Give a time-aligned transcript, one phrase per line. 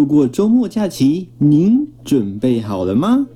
[0.00, 3.26] 度过周末假期，您准备好了吗？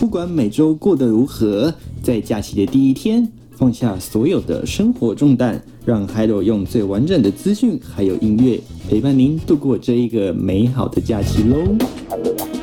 [0.00, 12.53] 不管每周过得如何，在假期的第一天，放下所有的生活重担，让海螺用最完整的资讯还有音乐陪伴您度过这一个美好的假期喽。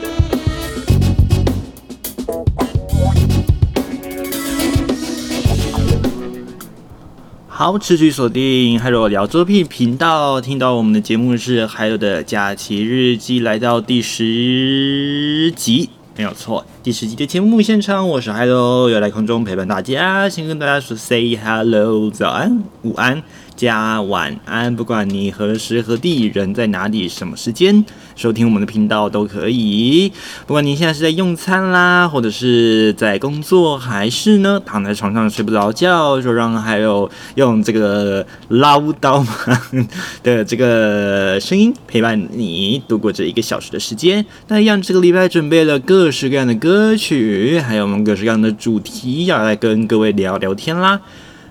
[7.61, 15.87] 好，持续锁定 Hello 聊作品频道，听到我们的节目是海友的假期日记，来到第十集，
[16.17, 23.21] 没有错，第十集的节目现场，我是 Hello，又来空中陪伴大家，先跟大家说 Say Hello，早安，午安。
[23.53, 27.85] 加晚安，不管你何时何地，人在哪里，什么时间
[28.21, 30.11] 收听我们的频道都可以。
[30.45, 39.25] 不管您现在是在用餐啦，或者是在工作，还是呢躺在床上睡不着觉，就让还有用这个唠叨
[40.21, 44.23] 的这个声音陪伴你度过这一个小时的时间。
[44.49, 51.01] 那一样，这个礼拜准备了各式各样的歌曲，还有我们各式各样的主题，要来跟各位聊聊天啦。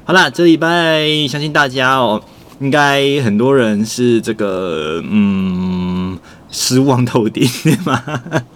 [0.05, 2.23] 好啦，这礼拜相信大家哦，
[2.61, 6.19] 应该很多人是这个嗯
[6.51, 8.03] 失望透顶对吗？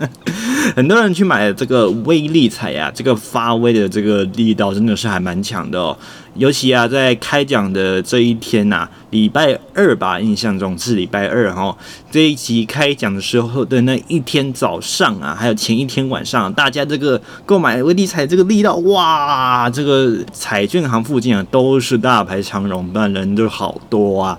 [0.75, 5.97] 很多人去买这个威力彩呀，这个发威的这个力道真的是还蛮强的哦。
[6.37, 11.77] 尤其啊，在开奖的这一天呐、啊，礼拜二吧，印象中是礼拜二哈。
[12.11, 24.37] 这一集开奖的时候的那一天早上啊，还有前一天晚上，大家这个购买威力彩这个力道，哇，这个彩券行附近啊都是大排长龙，那人都好多啊。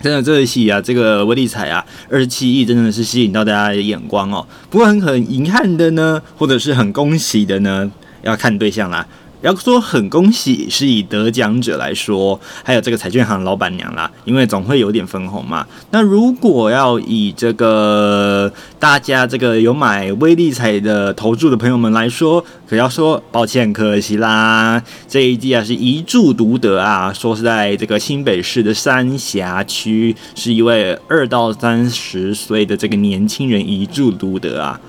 [0.00, 4.46] 真的这一期啊，这个威力彩啊，二十七亿真的是吸引到大家的眼光哦。
[4.70, 7.90] 不过很很遗憾的呢，或者是很恭喜的呢，
[8.22, 9.06] 要看对象啦。
[9.40, 15.66] 要说很恭喜，是以得奖者来说，还有这个彩券行老板娘啦，因为总会有点分红嘛。
[15.92, 34.80] 那如果要以这个大家这个有买威力彩的投注的朋友们来说，可要说抱歉，可惜啦，这一季啊是一注独得啊，说是在这个新北市的三峡区，是一位二到三十岁的这个年轻人一注独得啊。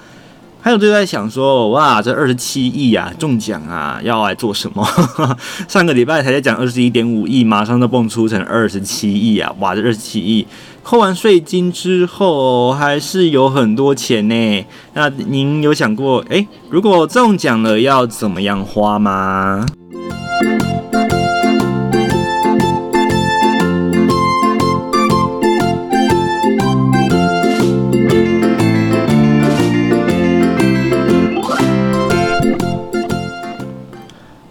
[0.61, 4.85] 还有就在想说，哇，这二十七亿啊，中奖啊，要来做什么？
[5.69, 9.55] 上个礼拜才在讲二十一点五亿，马上就蹦出成二十七亿啊！
[9.59, 10.45] 哇，这二十七亿
[10.83, 14.65] 扣完税金之后，还是有很多钱呢。
[14.93, 19.65] 那您有想过，诶，如果中奖了，要怎么样花吗？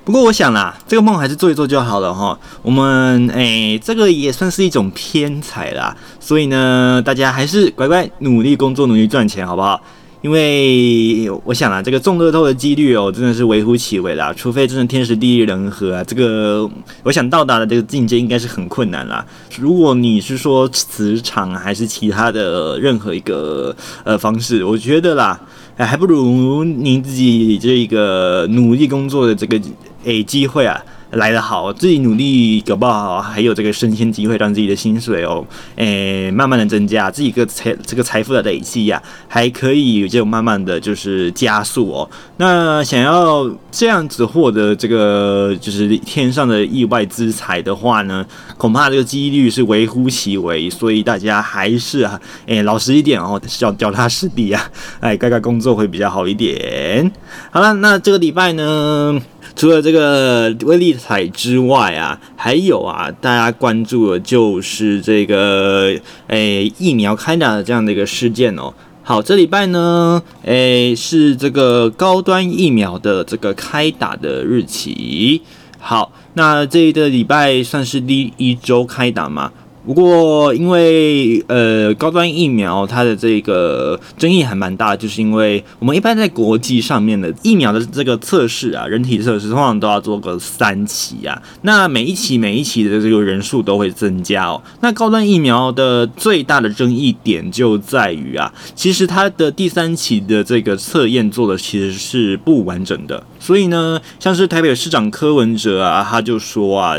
[0.09, 2.39] 不过我想啦，这个梦还是做一做就好了哈。
[2.63, 9.79] 我们诶，这个也算是一种偏财啦，所以呢，大家还是乖乖努力工作，努力赚钱，好不好？
[10.23, 14.33] 因为我想啦，这个中乐透的几率哦，真的是微乎其微啦。
[14.35, 16.67] 除非真的天时地利人和啊，这个
[17.03, 19.23] 我想到达的这个境界应该是很困难啦。
[19.61, 25.39] 如果你是说磁场还是其他的任何一个呃方式，我觉得啦，
[25.77, 29.61] 还不如您自己这一个努力工作的这个。
[30.05, 30.83] 诶，机会啊！
[31.13, 35.43] 来得好，自己努力搞不好还有这个升迁机会，让自己的薪水哦，
[35.77, 42.11] 诶，慢慢的增加，自己个财这个财富的累积呀，还可以就慢慢的就是加速哦。
[42.37, 48.27] 那想要这样子获得这个就是天上的意外之财的话呢，
[48.59, 54.71] 恐怕这个几率是微乎其微，所以大家还是啊，诶，老实一点哦，脚脚踏实地啊，
[55.01, 57.11] 哎，乖乖工作会比较好一点。
[57.51, 59.19] 好了，那这个礼拜呢，
[59.59, 65.99] 除了这个威力彩之外啊，还有啊，大家关注的就是这个
[66.29, 68.73] 诶、疫苗开打的这样的一个事件哦。
[69.03, 75.43] 好，这礼拜呢，诶、是这个高端疫苗的这个开打的日期。
[75.81, 79.51] 好，那这一个礼拜算是第一周开打嘛？
[79.89, 94.63] 不过，因为呃，高端疫苗它的这个争议还蛮大，就是因为我们一般在国际上面的疫苗的这个测试啊，人体测试通常都要做个三期啊，那每一期每一期的这个人数都会增加哦。
[94.83, 103.25] 那高端疫苗的最大的争议点就在于啊，其实它的第三期的这个测验做的其实是不完整的。
[103.41, 106.97] 所以呢，像是台北市长柯文哲啊，他就说啊，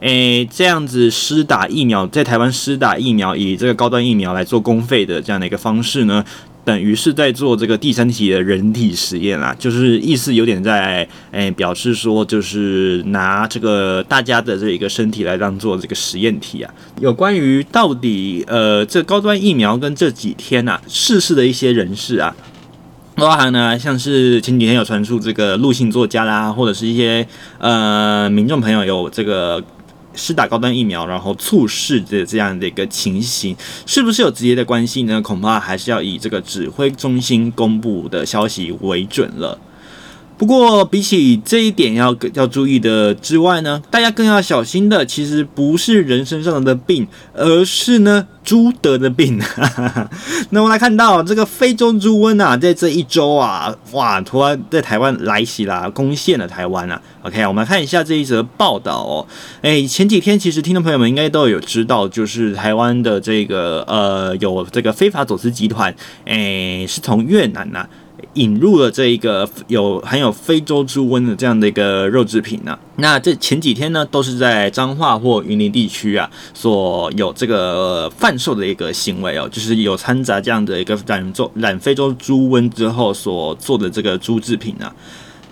[0.00, 6.24] 诶、这样子施打疫苗，在台湾施打疫苗，以这个高端疫苗来做公费的这样的一个方式呢，
[6.64, 16.74] 等于是在做这个第三期的人体实验啊，就是意思有点在诶、表示说，就是拿这个大家的这一个身体来当做这个实验体啊。
[17.00, 22.34] 有关于到底呃这高端疫苗跟这几天呐逝世的一些人士啊。
[23.16, 27.26] 包含呢，像是前几天有传出这个陆姓作家啦，或者是一些
[27.58, 29.62] 呃民众朋友有这个
[30.14, 35.20] 施打高端疫苗然后猝逝的这样的一个情形，是不是有直接的关系呢？
[35.22, 39.58] 恐怕还是要以这个指挥中心公布的消息为准了。
[40.38, 49.40] 不过，比起这一点要要注意的之外呢，大家更要小心的，其实不是人身上的病，而是呢猪得的病。
[50.50, 57.00] 那我们来看到这个非洲猪瘟啊，在这一周啊，哇，突然在台湾来袭啦，攻陷了台湾啊。
[57.22, 59.26] OK，我们来看一下这一则报道哦。
[59.62, 65.94] 诶，前几天其实听众朋友们应该都有知道，就是台湾的这个呃，有这个非法走私集团，
[66.26, 67.88] 诶，是从越南呐、
[68.34, 84.92] 引入了这一个有含有非洲猪瘟的这样的一个肉制品呢、那这前几天呢都是在彰化或云林地区啊，所有这个贩售的一个行为哦，就是有掺杂这样的一个染做染非洲猪瘟之后所做的这个猪制品呢。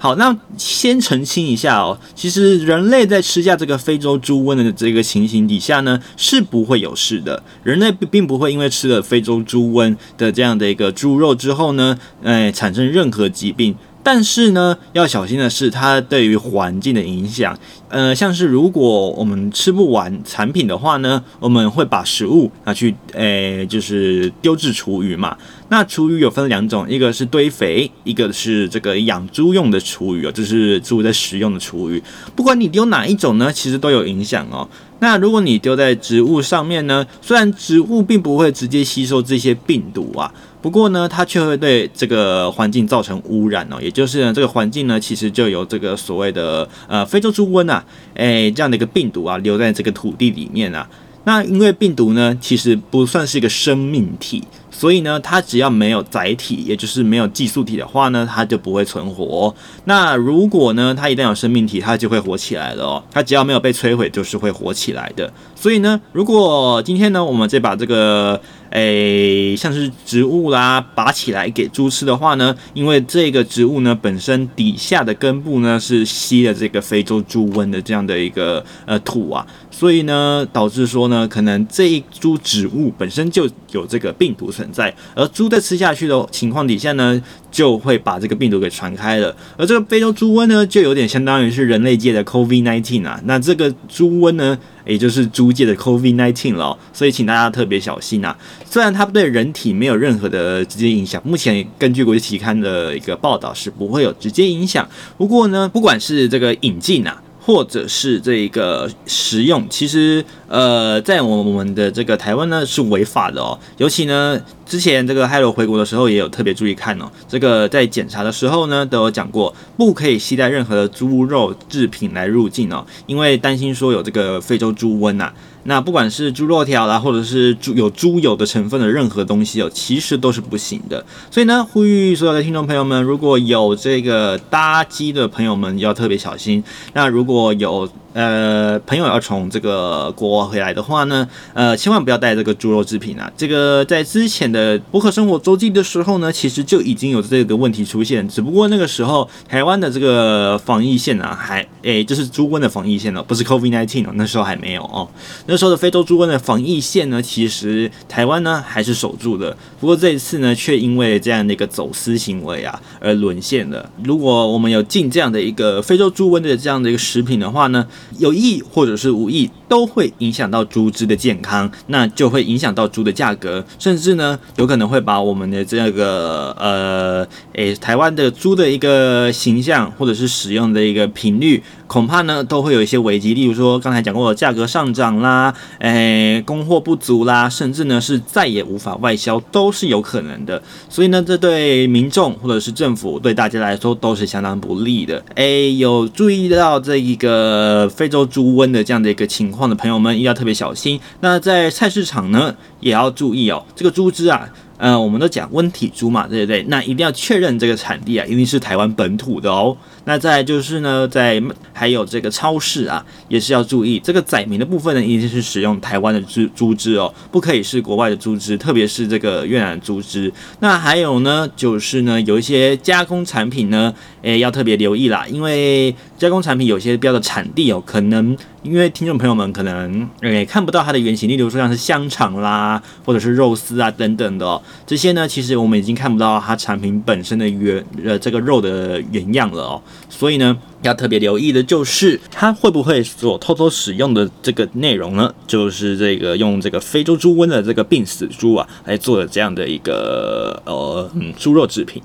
[0.05, 7.43] 好，那先澄清一下哦，其实人类在吃下这个非洲猪瘟的这个情形底下呢，是不会有事的。
[7.63, 13.75] 人类并不会因为吃了非洲猪瘟的这样的一个猪肉之后呢，哎，产生任何疾病。
[14.05, 17.59] 但是呢，要小心的是它对于环境的影响。
[17.89, 25.37] 呃，像是如果我们吃不完产品的话呢，我们会把食物拿去，诶、呃，就是丢置厨余嘛。
[25.71, 32.03] 那厨余有分两种，一个是堆肥，一个是这个养猪用的厨余哦，就是猪在食用的厨余。
[32.37, 34.69] 不管你丢哪一种呢，其实都有影响哦。
[34.99, 40.31] 那如果你丢在植物上面呢，虽然植物并不会直接吸收这些病毒啊。
[40.65, 47.85] 不过呢，它却会对这个环境造成污染哦，也就是呢，这个环境呢，其实就有这个所谓的呃非洲猪瘟啊，
[48.15, 50.89] 哎这样的一个病毒啊，留在这个土地里面啊。
[51.25, 54.43] 那因为病毒呢，其实不算是一个生命体。
[54.71, 59.55] 所以呢，它只要没有载体，也就是没有寄宿体的话呢，它就不会存活。
[59.85, 63.03] 那如果呢，它一旦有生命体，它就会活起来了哦。
[63.13, 65.33] 它只要没有被摧毁，就是会活起来的。
[65.55, 68.39] 所以呢，如果今天呢，我们再把这个
[68.75, 87.23] 诶，像是植物啦拔起来给猪吃的话呢，因为这个植物呢本身底下的根部呢是吸了这个非洲猪瘟的这样的一个呃土啊，所以呢导致说呢，可能这一株植物本身就有这个病毒存在，而猪在吃下去的情况底下呢，
[87.53, 89.35] 就会把这个病毒给传开了。
[89.57, 93.21] 而这个非洲猪瘟呢，就有点相当于是人类界的 COVID-19 啊。
[93.25, 96.77] 那这个猪瘟呢，也就是猪界的 COVID-19 了。
[96.93, 98.37] 所以请大家特别小心啊。
[98.69, 104.89] 虽然它对人体没有任何的直接影响，目前根据国际期刊的一个报道是不会有直接影响。
[105.17, 107.21] 不过呢，不管是这个引进啊。
[107.47, 113.59] 或者是这一个食用，其实呃，在我们的这个台湾呢是违法的哦。
[113.77, 117.11] 尤其呢，之前这个海洛回国的时候也有特别注意看哦。
[117.29, 125.33] 这个在检查的时候呢，都有讲过，不可以携带任何的猪肉制品来入境哦，因为担心说有这个非洲猪瘟呐。
[125.67, 131.03] 那不管是猪肉条啦，或者是猪有猪油的成分的任何东西哦，其实都是不行的。
[131.31, 136.63] 所以呢，呼吁所有的听众朋友们，如果有这个搭机的朋友们，要特别小心。
[136.93, 143.31] 那如果有呃，朋友要从这个国外回来的话呢，呃，千万不要带这个猪肉制品啊。
[143.37, 155.09] 这个在之前的博客生活周记的时候呢，其实就已经有这个问题出现，只不过那个时候台湾的这个防疫线啊，还诶，就是猪瘟的防疫线哦，不是 COVID-19 哦，那时候还没有哦。
[155.47, 163.91] 那时候的非洲猪瘟的防疫线呢，其实台湾呢还是守住的，不过这一次呢，却因为这样的一个走私行为啊而沦陷了。
[164.05, 167.85] 如果我们有进这样的一个非洲猪瘟的这样的一个食品的话呢，
[168.19, 183.35] 有意或者是无意，都会影响到猪只的健康，那就会影响到猪的价格，甚至呢，有可能会把我们的这个呃，诶，台湾的猪的一个形象，或者是使用的一个频率，恐怕呢，都会有一些危机。
[183.35, 190.63] 例如说，刚才讲过的价格上涨啦，诶，供货不足啦，甚至呢，是再也无法外销，都是有可能的。
[190.89, 195.23] 所以呢，这对民众或者是政府，对大家来说都是相当不利的。
[195.35, 201.01] 诶，有注意到这一个非洲猪瘟的这样的一个情况的朋友们，一定要特别小心。
[201.21, 203.65] 那在菜市场呢，也要注意哦。
[203.75, 206.63] 这个猪只啊，呃，我们都讲温体猪嘛，对不对？
[206.69, 209.77] 那一定要确认这个产地啊，一定是台湾本土的哦。
[210.07, 220.31] 那再就是呢，在还有这个超市啊，也是要注意这个载明的部分呢，一定是使用台湾的猪猪只哦，不可以是国外的猪只，特别是这个越南猪只。
[220.61, 239.83] 那还有呢，就是呢，有一些加工产品呢，诶，要特别留意啦，因为加工产品有些标的产地哦，可能因为听众朋友们可能诶看不到它的原型，例如说像是香肠啦，或者是肉丝啊等等的哦，这些呢，其实我们已经看不到它产品本身的原呃这个肉的原样了哦。
[240.09, 245.35] 所以呢，要特别留意的就是它会不会所偷偷使用的这个内容呢？
[245.47, 252.01] 就是这个用这个非洲猪瘟的这个病死猪啊来做的这样的一个呃嗯猪肉制品。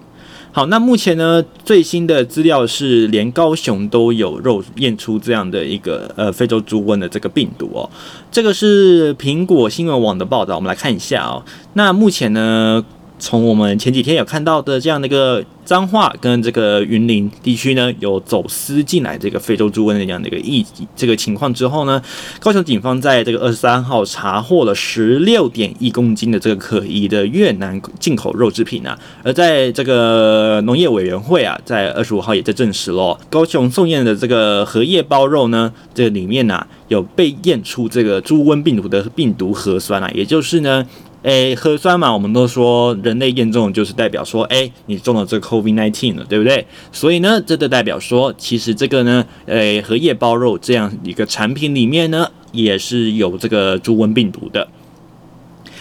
[0.52, 7.90] 好，那目前呢最新的资料是连高雄都有肉验出这样的一个呃非洲猪瘟的这个病毒哦。
[8.32, 11.44] 这个是苹果新闻网的报道，我们来看一下哦。
[11.74, 12.84] 那目前呢，
[13.20, 15.46] 从我们前几天有看到的这样的一个。
[15.70, 22.02] 脏话跟这个云林地区呢，有走私进来这个非洲猪瘟的这样的一个疫这个情况之后呢，
[22.40, 40.84] 高雄警方在这个二十三号查获了十六点一公斤的这个可疑的越南进口肉制品啊，而在这个农业委员会啊，在二十五号也在证实了，高雄送验的这个荷叶包肉呢，这里面呢、有被验出这个猪瘟病毒的病毒核酸啊，也就是呢。
[41.22, 46.66] 诶，核酸嘛，我们都说人类验中就是代表说，诶，你中了这个 COVID-19 了，对不对？
[46.94, 54.70] 所以呢，这就代表说，其实这个呢，诶，荷叶包肉这样一个产品里面呢，也是有这个猪瘟病毒的。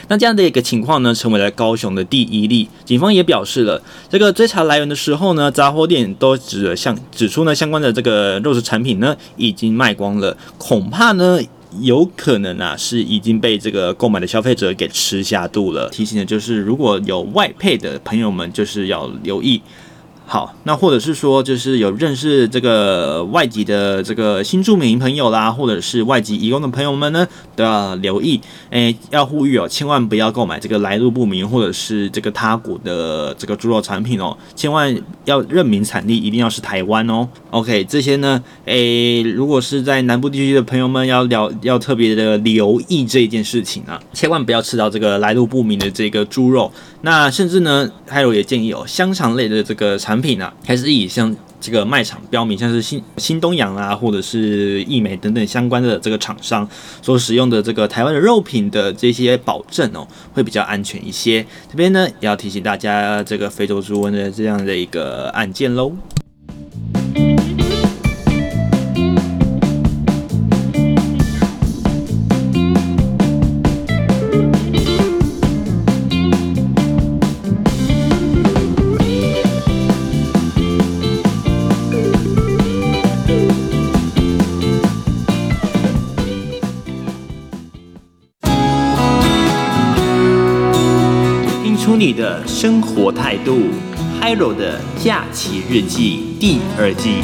[0.08, 2.68] 那这样的一个情况呢，成为了高雄的第一例。
[2.84, 11.38] 警方也表示了，这个追查来源的时候呢，杂货店都指向指出呢，相关的这个肉食产品呢，已经卖光了，恐怕呢。
[11.80, 15.88] 有可能啊，是已经被这个购买的消费者给吃下肚了。
[15.90, 19.60] 提醒的就是，如果有外配的朋友们，就是要留意。
[20.30, 34.94] 好，那或者是说，就是有认识这个外籍的这个新住民朋友啦，或者是外籍移工的朋友们呢，都要留意，诶，要呼吁哦，千万不要购买这个来路不明或者是这个他国的这个猪肉产品哦，千万
[35.24, 37.26] 要认明产地，一定要是台湾哦。
[37.48, 46.70] OK，这些呢，诶，如果是在南部地区的朋友们要了要特别的留意这一件事情啊，千万不要吃到这个来路不明的这个猪肉。
[47.00, 56.68] 那甚至呢，还有也建议哦，香肠类的这个产产品啊，还是以像这个卖场标明，像是新新东洋啊，或者是义美等等相关的这个厂商
[57.00, 61.46] 所使用的这个台湾的肉品的这些保证哦，会比较安全一些。
[61.70, 65.92] 这边呢，也要提醒大家，这个非洲猪瘟的这样的一个案件喽。
[92.18, 93.68] 的生活态度
[94.20, 97.22] ，Hello 的假期日记第二季。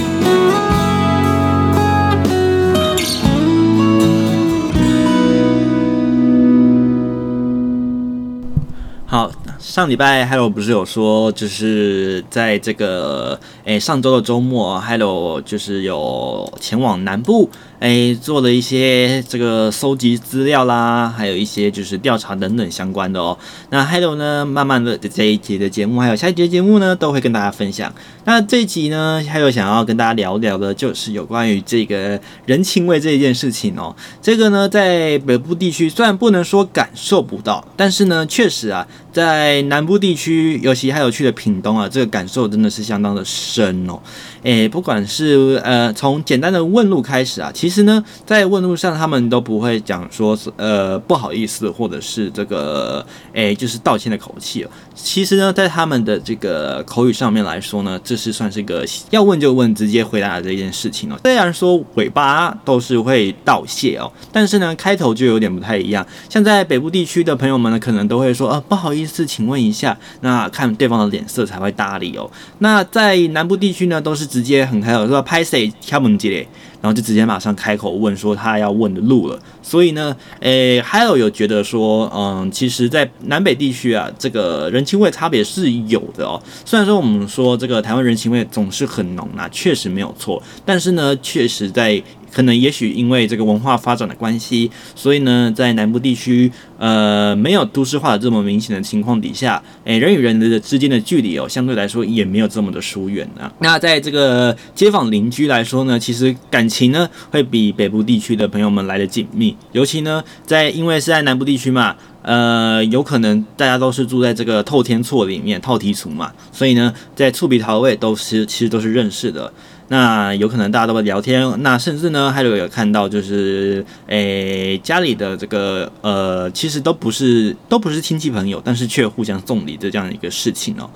[9.04, 17.50] 好，上礼拜 Hello 不是有说，就是在这个诶上周的周末，Hello 就是有前往南部。
[17.84, 23.36] 哎，做了一些这个搜集资料啦，还有一些就是调查等等相关的哦。
[23.68, 27.92] 那还有呢，慢慢的这一集的节目，还有下一节节目呢，都会跟大家分享。
[28.24, 33.94] 那这一集呢，还有想要跟大家聊聊的，就是有关于这个人情味这一件事情哦。
[34.22, 44.00] 这个呢，在北部地区虽然不能说感受不到，但是呢，确实啊，在南部地区，尤其还有去的屏东啊，这个感受真的是相当的深哦。
[44.44, 54.68] 诶，不管是呃从简单的问路开始啊，其实呢，在问路上他们都不会讲说是呃不好意思，或者是这个诶就是道歉的口气哦。
[54.94, 61.16] 其实呢，在他们的这个口语上面来说呢，这是算是个要问就问，直接回答的这件事情哦。
[61.24, 66.06] 虽然说尾巴都是会道谢哦，但是呢，开头就有点不太一样。
[66.28, 72.30] 像在北部地区的朋友们呢，可能都会说啊不好意思，请问一下，那看对方的脸色才会搭理哦。
[72.58, 74.28] 那在南部地区呢，都是。
[74.34, 76.38] 直接很开口说拍谁敲门进来，
[76.80, 79.38] 然后就直接马上开口问说他要问的路了。
[79.62, 86.42] 所以呢，诶，还有有觉得说，嗯，其实，在南北地区啊，这个人情味差别是有的哦。
[86.64, 92.02] 虽然说我们说这个台湾人情味总是很浓啊，确实没有错，但是呢，确实在。
[92.34, 103.50] 可能也许因为这个文化发展的关系，所以呢，在南部地区，呃，没有都市化的这么明显的情况底下，诶，人与人的之间的距离哦，相对来说也没有这么的疏远啊。
[103.60, 111.94] 那在这个街坊邻居来说呢，其实感情呢会比北部地区的朋友们来得紧密，尤其呢，在因为是在南部地区嘛。
[112.26, 119.52] 呃，有可能大家都是住在这个透天厝里面，透天厝嘛，所以呢，在厝边头位都是其实都是认识的。
[119.88, 130.88] 那有可能大家都会聊天，那甚至呢，还有有看到就是，诶，家里的这个呃，其实都不是都不是亲戚朋友，但是却互相送礼的这样一个事情哦。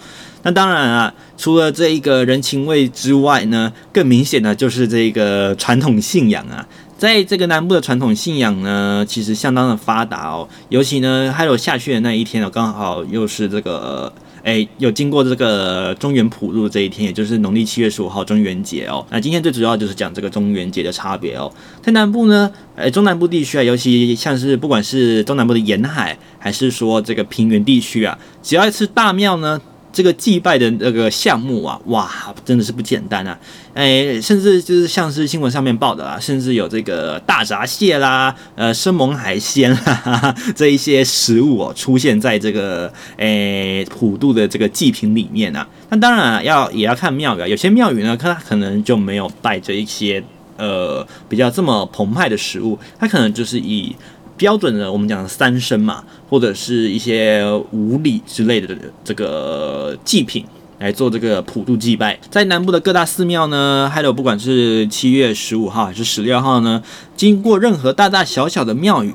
[0.43, 6.67] 那当然啊，除了这一个人情味之外呢，更明显的就是这个传统信仰啊。
[6.97, 10.49] 在这个南部的传统信仰呢，其实相当的发达哦。
[10.69, 19.05] 尤其呢，还有下去的那一天呢，刚好又是这个，哎，有经过这个中原普渡这一天，也就是农历七月十五号中元节哦。
[19.11, 21.53] 那今天最主要就是讲这个中元节的差别哦。
[21.83, 29.61] 在南部呢，哎，中南部地区啊，尤其像是不管是中南部的沿海，还是说这个平原地区啊，只要一次大庙呢。
[29.99, 32.09] 这个祭拜的那个项目啊，哇，
[32.45, 33.37] 真的是不简单啊！
[33.75, 45.67] 哎，甚至就是像是新闻上面报的啦，甚至有这个大闸蟹啦，呃，生猛海鲜啦， 这一些食物哦，出现在这个哎普渡的这个祭品里面啊。
[45.89, 50.23] 那当然啊，要也要看庙宇，有些庙宇呢，它可能就没有带着一些
[50.57, 53.97] 呃比较这么澎湃的食物，它可能就是以。
[54.39, 60.45] 标准的，我们讲的三牲嘛，或者是一些五礼之类的这个祭品
[60.79, 62.19] 来做这个普渡祭拜。
[62.31, 66.83] 在南部的各大寺庙呢，还有不管是七月十五号还是十六号呢，
[67.17, 69.13] 经过任何大大小小的庙宇。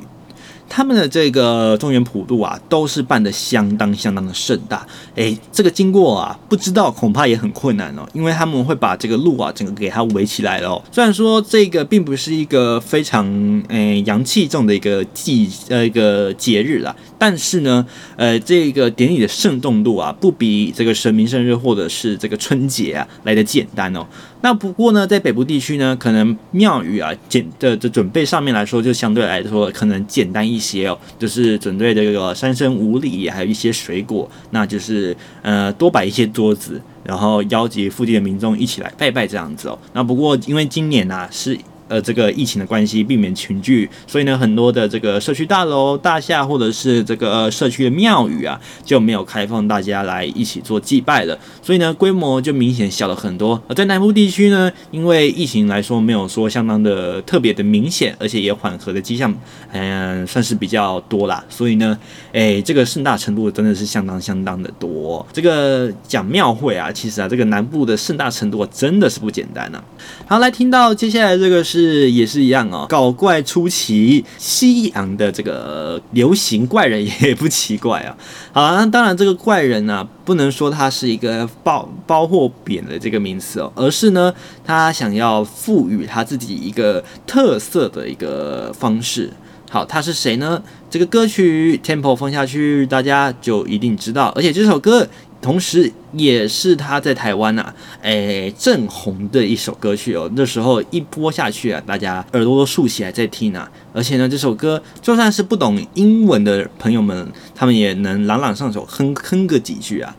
[0.76, 4.84] 他们的这个中原普渡啊，都是办得相当相当的盛大。
[5.14, 10.82] 诶，这个经过啊，不知道恐怕也很困难哦，因为他们会把这个路啊，整个给它围起来了哦。
[10.92, 24.04] 虽然说这个并不是一个非常诶阳气重的一个祭呃一个节日啦，但是呢，呃，这个典礼的盛动度啊，不比这个神明生日或者是这个春节啊来得简单哦。
[24.44, 39.80] 那不过呢，在北部地区呢，可能庙宇啊简的的准备上面来说，就相对来说可能简单一些哦，就是准备这个三牲五礼，还有一些水果，那就是呃多摆一些桌子，然后邀集附近的民众一起来拜拜这样子哦。
[39.94, 41.58] 那不过因为今年呐是。
[41.88, 51.38] 呃，这个疫情的关系，避免群聚，所以呢，很多的这个社区大楼、大厦，或者是这个社区的庙宇啊，就没有开放大家来一起做祭拜了。
[51.62, 53.62] 所以呢，规模就明显小了很多。
[53.68, 59.34] 而在南部地区呢，因为疫情来说没有说相当的特别的明显，而且也缓和的迹象，
[59.72, 61.44] 嗯，算是比较多啦。
[61.50, 61.98] 所以呢，
[62.32, 65.26] 哎，这个盛大程度真的是相当相当的多。
[65.32, 69.84] 这个讲庙会啊，其实啊，这个南部的盛大程度真的是不简单啊。
[70.26, 72.04] 好，来听到接下来这个是。
[72.14, 78.16] 也是一样哦，搞怪出奇，西洋的这个流行怪人也不奇怪啊。
[78.54, 84.34] 好啊，那当然这个怪人呢、啊，不能说他是一个褒褒或贬的这个名词哦，而是呢，
[84.64, 89.32] 他想要赋予他自己一个特色的一个方式。
[89.70, 90.62] 好，他是谁呢？
[90.90, 95.08] 这个歌曲 Tempo 放下去，大家就一定知道，而且这首歌。
[95.44, 100.32] 同时，也是他在台湾呐，诶，正红的一首歌曲哦。
[100.36, 103.70] 那时候一播下去啊，大家耳朵都竖起来在听啊。
[103.94, 110.16] 而且呢，这首歌就算是不懂英文的朋友们，他们也能朗朗上口，哼哼个几句啊。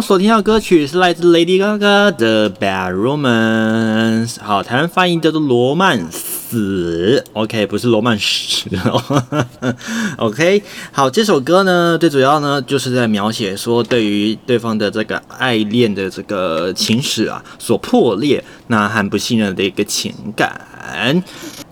[0.00, 4.34] 所听到歌曲是来自 Lady Gaga 的《Bad Romance》。
[4.42, 7.22] 好，台湾发音叫做罗曼史。
[7.34, 9.74] OK，不是罗曼史哦。
[10.16, 21.22] OK，好，这首歌呢，最主要呢，就是在描写说，对于对方的这个爱恋的这个情史啊，所破裂，那很不信任的一个情感。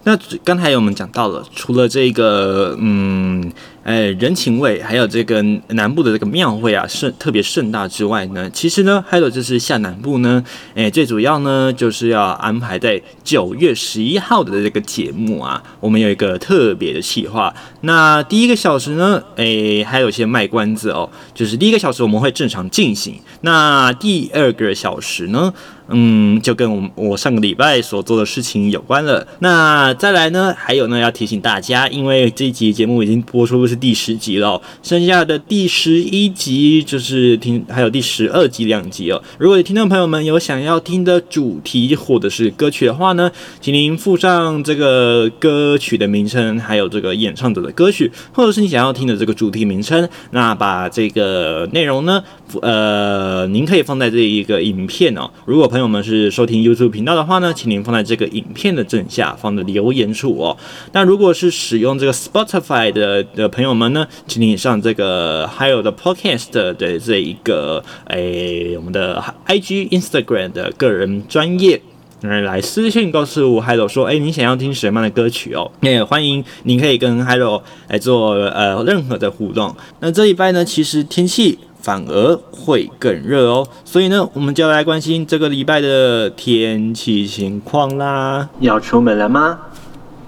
[0.04, 3.50] 那刚才我们讲到了，除了这个，嗯。
[3.88, 17.54] 哎，人情味，还有这个南部的这个庙会啊，盛特别盛大之外呢，其实呢，还有就是下南部呢，哎，最主要呢，就是要安排在九月十一号的这个节目啊，我们有一个特别的企划。
[17.80, 25.54] 那第一个小时呢，哎，还有些卖关子哦，就是第一个小时我们会正常进行，那第二个小时呢，
[25.88, 29.26] 嗯，就跟我我上个礼拜所做的事情有关了。
[29.40, 39.22] 那再来呢，还有呢，要提醒大家，因为这一集节目已经播出是第十集了，剩下的第十一集就是听，还有第十二集两集哦。
[39.38, 50.08] 如果听众朋友们有想要听的主题或者是歌曲的话呢，请您附上这个歌曲的名称，还有这个演唱者的歌曲，或者是你想要听的这个主题名称。
[50.32, 52.22] 那把这个内容呢，
[52.60, 55.30] 呃，您可以放在这一个影片哦。
[55.44, 60.56] 如果朋朋友们是收听 YouTube 频道的话呢，请您放在这个影片的正下方的留言处哦。
[60.90, 71.80] 那如果是使用这个 Spotify 的的朋友们呢，请您上这个 Hiro 的 Podcast 的这一个诶，我们的 IG Instagram 的个人专业
[72.22, 75.70] 来来私信告诉我 Hiro 说，诶，你想要听什么样的歌曲哦？
[75.82, 79.76] 也欢迎您可以跟 Hiro 来做呃任何的互动。
[80.00, 81.56] 那这一拜呢，其实天气。
[81.88, 88.46] 反而会更热哦，所以呢，我们就要来关心这个礼拜的天气情况啦。
[88.60, 89.58] 要出门了吗？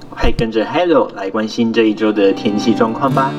[0.08, 3.30] 快跟着 Hello 来关心这一周的天气状况吧。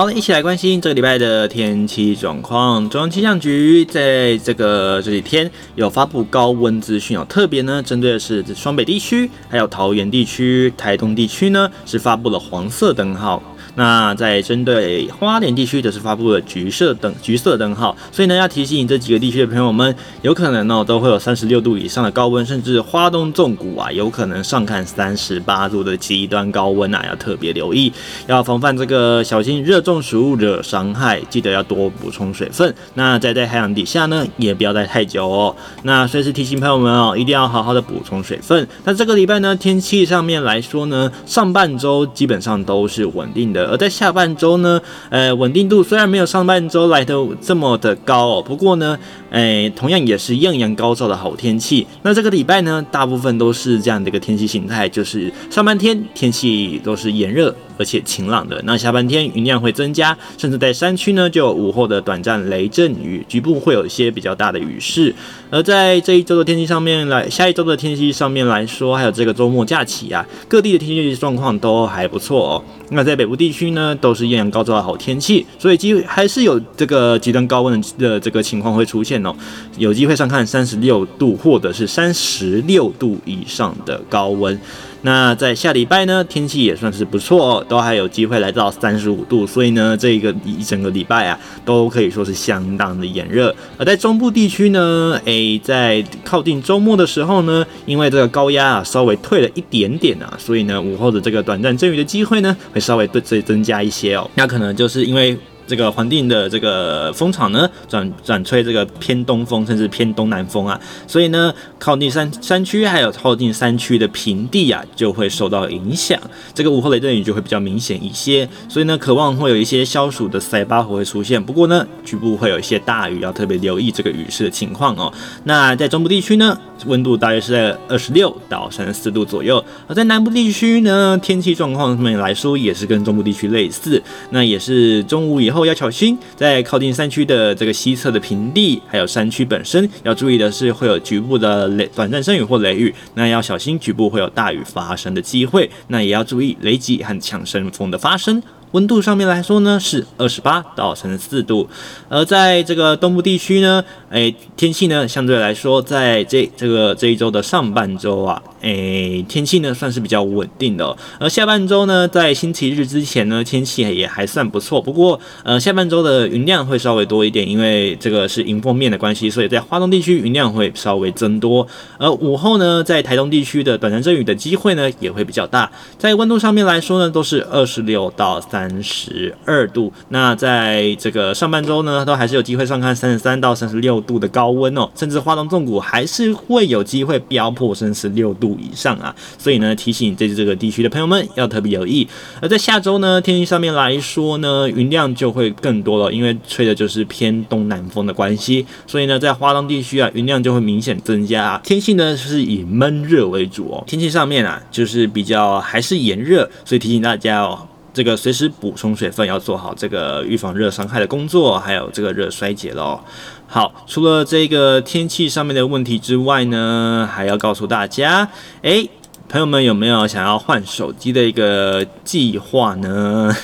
[0.00, 2.88] 好，一起来关心这个礼拜的天气状况。
[2.88, 13.42] 中央气象局在这个这几天有发布高温资讯哦，特别呢针对的是双北地区，还有桃园地区、台东地区呢是发布了黄色灯号。
[13.74, 27.92] 那在针对花莲地区则是发布了橘色灯橘色灯号，所以呢要提醒这几个地区的朋友们，有可能呢都会有三十六度以上的高温，甚至花东纵谷啊有可能上看三十八度的极端高温啊，要特别留意，
[28.26, 32.74] 要防范这个小心热中暑惹伤害，记得要多补充水分。
[32.94, 35.54] 那在在太阳底下呢，也不要待太久哦。
[35.84, 38.66] 那随时提醒朋友们哦，一定要好好的补充水分。
[38.84, 43.59] 那这个礼拜呢，天气上面来说呢，上半周基本上都是稳定的。
[43.64, 48.98] 而在下半周呢，呃，稳定度虽然没有上半周来的这么的高哦，不过呢，
[49.30, 51.86] 诶，同样也是艳阳高照的好天气。
[52.02, 57.54] 那这个礼拜呢，大部分都是这样的一个天气形态，就是上半天天气都是炎热。
[57.80, 65.14] 而且晴朗的，那下半天云量会增加，甚至在山区呢就有午后的短暂雷阵雨，局部会有一些比较大的雨势。
[65.48, 72.64] 而在这一周的天气上面来，下一周的天气上面来说，还有这个周末假期啊，各地的天气状况都还不错哦。
[72.90, 79.34] 那在北部地区呢，都是艳阳高照的好天气，所以机会还是有这个极端高温的这个情况会出现哦，
[79.78, 84.60] 有机会上看三十六度或者是三十六度以上的高温。
[85.02, 93.54] 那在下礼拜呢，天气也算是不错哦，都还有机会来到三十五度，所以呢，这个一整个礼拜啊，都可以说是相当的炎热。
[93.78, 104.30] 而在中部地区呢，诶，在靠近周末的时候呢，因为这个高压啊稍微退了一点点啊，所以呢，午后的这个短暂阵雨的机会呢，会稍微对这增加一些哦。
[104.34, 105.36] 那可能就是因为。
[105.70, 116.20] 这个环境的这个风场呢，转转吹这个偏东风，甚至偏东南风啊，所以呢，靠近山山区还有靠近山区的平地啊，就会受到影响。
[116.52, 121.40] 这个午后雷阵雨就会比较明显一些，所以呢，渴望会有一些消暑的塞巴火会出现。
[121.40, 125.12] 不过呢，局部会有一些大雨，要特别留意这个雨势的情况哦。
[125.44, 129.64] 那在中部地区呢，温度大约是在二十六到三十四度左右。
[129.86, 135.59] 而在南部地区呢，天气状况上面来说，也是跟中部地区类似，那也是中午以后。
[135.64, 148.42] 要小心，在靠近山区的这个西侧的平地，还有山区本身，要注意的是会有局部的雷短暂阵雨或雷雨，那要小心局部会有大雨发生的机会，那也要注意雷击和强阵风的发生。
[148.72, 151.68] 温度上面来说呢，是二十八到三十四度，
[152.08, 171.66] 而在这个东部地区呢，诶，天气呢相对来说，在这这个这一周的上半周啊，诶，天气呢算是比较稳定的，而下半周呢，在星期日之前呢，天气也还算不错，不过呃，下半周的云量会稍微多一点，因为这个是迎风面的关系，所以在花东地区云量会稍微增多，
[171.98, 175.68] 而午后呢，在台东地区的短暂阵雨的机会呢也会比较大，
[175.98, 178.60] 在温度上面来说呢，都是二十六到三。
[178.60, 188.49] 三十二度，那在这个上半周呢，都还是有机会上看三十三到三十六度的高温哦，甚至花东纵谷还是会有机会飙破三十六度。
[188.58, 192.08] 以上啊，所以呢，提醒这这个地区的朋友们要特别留意。
[192.40, 207.66] 而在下周呢，天气上面来说呢，云量就会更多了，因为吹的就是偏东南风的关系，所以呢，在花东地区啊，云量就会明显增加啊，天气呢是以闷热为主哦，天气上面啊，就是比较还是炎热，所以提醒大家哦。
[207.92, 213.00] 这个随时补充水分，要做好这个预防热伤害的工作，还有这个热衰竭喽。
[213.46, 218.28] 好，除了这个天气上面的问题之外呢，还要告诉大家，
[218.62, 218.86] 哎，
[219.28, 223.34] 朋友们有没有想要换手机的一个计划呢？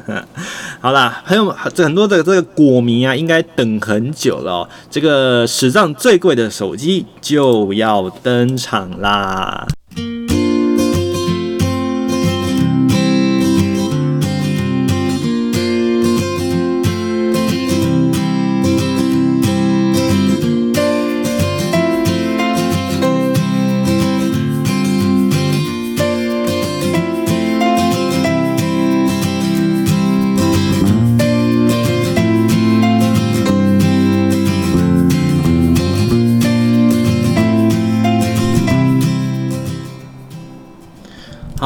[0.80, 4.68] 好啦，朋友们，这很多的这个果迷啊，应该等很久了。
[4.90, 9.66] 这个史上最贵的手机就要登场啦！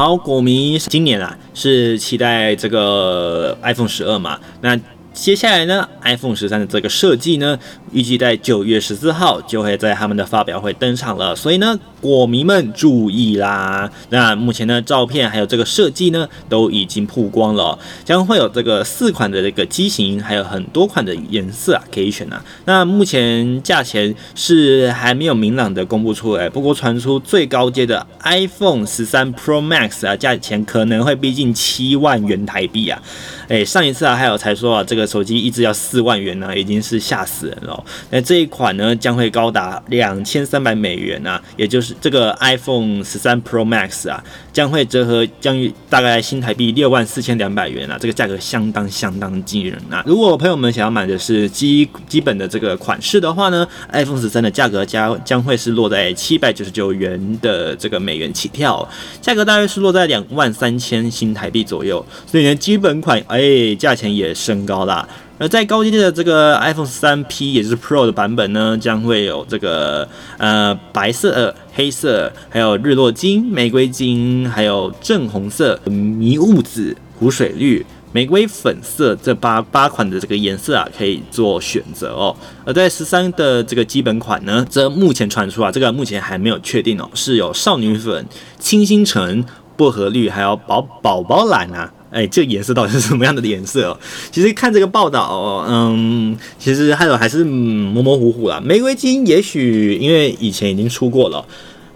[0.03, 4.39] 好，果迷今年啊是期待这个 iPhone 十二嘛？
[4.61, 4.75] 那
[5.13, 7.59] 接下来呢，iPhone 十三的这个设计呢，
[7.91, 11.35] 预计在九月十四号就会在他们的发表会登场了。
[11.35, 13.89] 所以呢，果迷们注意啦！
[14.09, 22.43] 那目前的照片还有这个设计呢，都已经曝光了，将会有这个四款的这个机型，还有很多款的颜色啊可以选啊。
[22.65, 32.99] 那目前价钱是还没有明朗的公布出来，不过传出最高阶的 iPhone 十三 Pro Max 啊，价钱可能会逼近七万元台币啊。
[33.47, 37.83] 诶，上一次啊还有才说啊，这个手机一支要四万元呢，已经是吓死人了。
[38.09, 41.90] 那这一款呢，将会高达两千三百美元啊，也就是。
[41.99, 44.23] 这个 iPhone 十三 Pro Max 啊，
[44.53, 50.03] 将会折合将于大概新台币六万四千两百元啊，这个价格相当相当惊人啊！
[50.05, 58.87] 如果朋友们想要买的是基基本的这个款式的话呢，iPhone 十三的价格将将会是落在七百九十九元的这个美元起跳，
[59.21, 65.07] 价格大约是落在两万三千新台币左右，所以呢，基本款哎，价钱也升高啦。
[65.41, 82.35] 而在高阶的这个 iPhone 13P，也就是 Pro 的版本呢，将会有这个呃白色、黑色，还有日落金、玫瑰金，还有正红色、迷雾紫、湖水绿、玫瑰粉色这八八款的这个颜色啊，可以做选择哦。
[82.63, 88.23] 而在十三的这个基本款呢，则目前传出啊，这个目前还没有确定哦，是有少女粉、
[88.59, 89.43] 清新橙、
[89.75, 91.91] 薄荷绿，还有宝宝宝蓝啊。
[92.11, 93.97] 哎，这个颜色到底是什么样的颜色？
[94.31, 98.61] 其实看这个报道，嗯，其实还有还是模模糊糊啦。
[98.63, 101.43] 玫瑰金也许因为以前已经出过了，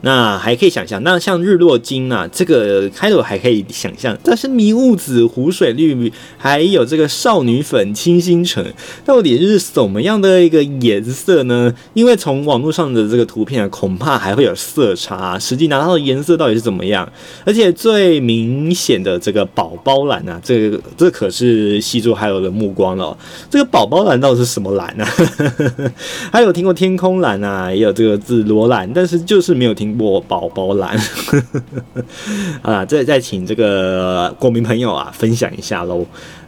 [0.05, 8.63] 那还可以想象，那像日落金啊，这个开头还可以想象，但是迷雾紫、湖水绿，还有这个少女粉、清新橙，
[9.03, 11.73] 到底是什么样的一个颜色呢？
[11.95, 17.11] 因为从网络上的这个图片啊，恐怕还会有色差，实际拿到的颜色到底是怎么样？
[17.43, 23.17] 而且最明显的这个宝宝蓝啊，这个这可是吸住还有的目光了。
[23.49, 25.05] 这个宝宝蓝到底是什么蓝呢？
[26.31, 30.97] 还有听过天空蓝啊，也有这个紫罗兰，但是就是没有听我宝宝蓝。
[32.61, 36.05] 啊，再再请这个国民朋友啊分享一下喽。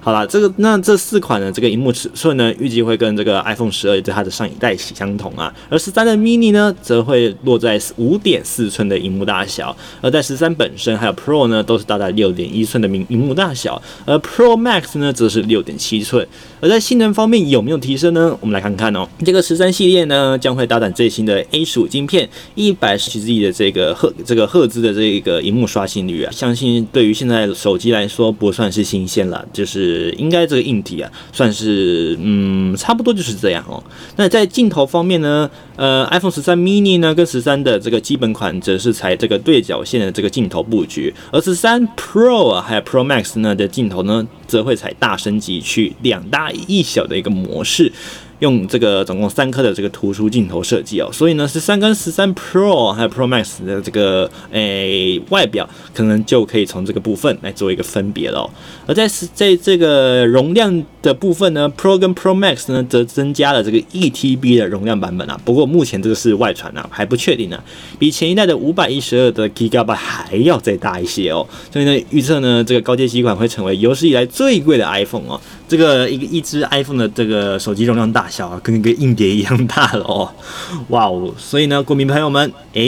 [0.07, 16.25] 好了，这个那这四款的这个荧幕尺寸呢，预计会跟这个 iPhone 十二在它的上一代相同啊，而十三的 mini 呢，则会落在五点四寸的荧幕大小，而在十三本身还有 Pro 呢，都是大概六点一寸的明荧幕大小，而 Pro Max 呢，则是六点七寸。
[16.61, 18.33] 而在性能方面有没有提升呢？
[18.39, 29.96] 我们来看看哦，这个十三系列呢，将会搭载最新的 A 十五晶片，一百十七 G 的这个赫这个赫兹的这个荧幕刷新率啊，相信对于现在手机来说不算是新鲜了，就是。
[30.17, 33.83] 应该这个硬体啊，算是嗯，差不多就是这样哦。
[34.15, 47.91] 那在镜头方面呢，呃，iPhone 十三 mini 呢跟十三的这个基本款则是采这个对角线的这个镜头布局，而十三 Pro 啊还有 Pro Max 呢的镜头呢，则会采大升级去两大一小的一个模式。
[48.39, 58.47] 用这个总共三颗的这个突出镜头设计哦，所以呢，十三跟十三 Pro 还有 Pro Max 的这个诶、外表，可能就可以从这个部分来做一个分别了。
[58.85, 65.39] 而在在这个容量的部分呢，Pro 跟 Pro Max 呢，则增加了这个一 TB 的容量版本啊。
[65.43, 67.59] 不过目前这个是外传啊，还不确定呢、
[67.97, 71.47] 比前一代的五百一十二的 Giga 还要再大一些哦。
[71.71, 75.41] 所以呢，预测呢，这个高阶机款会成为有史以来最贵的 iPhone 哦。
[75.67, 80.31] 这个一个一只 iPhone 的这个手机容量大小啊，跟一个硬碟一样大了哦，
[80.89, 81.33] 哇哦！
[81.37, 82.81] 所以呢，国民朋友们，哎，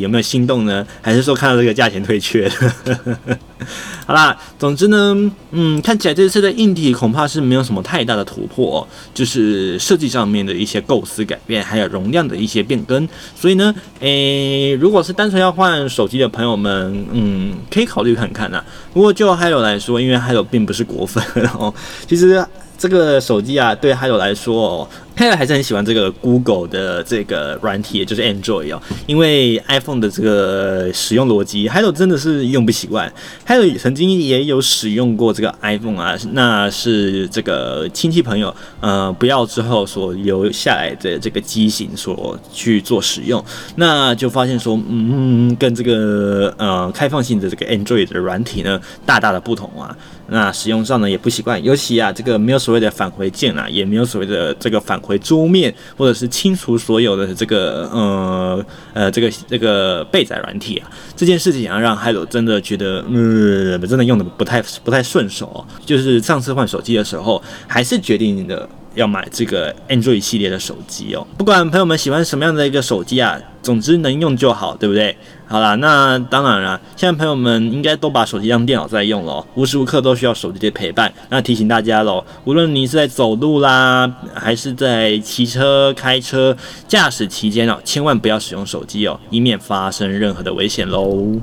[0.00, 0.84] 有没有心动呢？
[1.00, 2.50] 还是说看到这个价钱退却？
[4.06, 5.14] 好啦，总之呢，
[5.52, 13.08] 嗯，看起来这次的硬体恐怕是没有什么太大的突破哦，就是设计上面的一些构思改变，还有容量的一些变更。
[13.34, 18.62] 所以呢，诶，如果是单纯要换手机的朋友们，嗯，可以考虑看看呐。
[18.92, 21.22] 不过就 Hello 来说，因为 Hello 并不是果粉
[21.56, 21.72] 哦，
[22.08, 22.44] 其实
[22.76, 24.88] 这个手机啊，对 Hello 来说哦。
[25.16, 33.12] 还有还是很喜欢这个 Google 的这个软体，也就是 Android 哦，因为 iPhone 的这个使用逻辑，还有真的是用不习惯。
[33.44, 43.42] 还有曾经也有使用过这个 iPhone 啊，那是这个亲戚朋友呃不要之后所留下来的这个机型所去做使用，
[43.76, 49.96] 那就发现说，嗯，跟这个呃开放性的这个 Android 的软体呢，大大的不同啊。
[50.26, 68.68] 那使用上呢也不习惯，尤其啊这个没有所谓的返回键啊，也没有所谓的这个返回桌面，或者是清除所有的这个呃呃这个这个备载软体啊，这件事情啊让 Hello 真的觉得嗯真的用的不太不太顺手哦，就是上次换手机的时候，还是决定的。
[68.94, 75.16] 要买这个 Android 系列的手机哦，不管朋友们喜欢什么样的一个手机啊，总之能用就好，对不对？
[75.46, 81.12] 好啦，那当然啦，现在朋友们应该都把手机当电脑在用了，无时无刻都需要手机的陪伴。
[81.28, 86.56] 那提醒大家喽，无论你是在走路啦，还是在骑车、开车、
[86.88, 91.38] 驾驶期间哦，千万不要使用手机哦，以免发生任何的危险喽。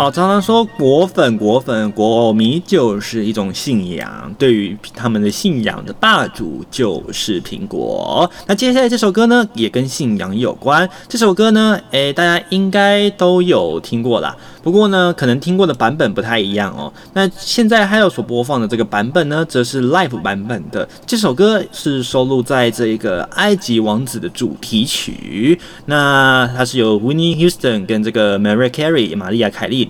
[0.00, 4.34] 好，常常说果粉、果粉、果迷就是一种信仰。
[4.38, 8.30] 对于他们的信仰的霸主就是苹果。
[8.46, 10.88] 那接下来这首歌呢，也跟信仰有关。
[11.06, 14.34] 这首歌呢， 诶，大家应该都有听过啦。
[14.62, 16.90] 不过呢，可能听过的版本不太一样哦。
[17.12, 20.88] 那现在还有所播放的这个版本呢，则是 Live 版本的。
[21.04, 25.60] 这首歌是收录在这个埃及王子的主题曲。
[25.84, 29.89] 那它是由 Winnie Houston 跟这个 Mariah Carey 玛丽亚凯莉。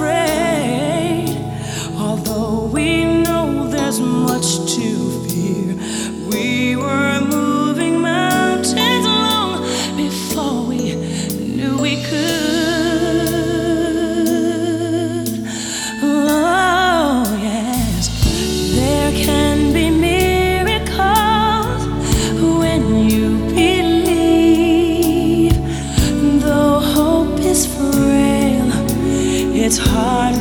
[0.00, 0.49] friend.
[30.00, 30.39] time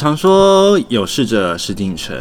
[0.00, 2.16] 常说有事者事竟成，